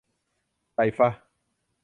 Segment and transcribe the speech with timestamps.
[0.73, 1.09] ไรฟะ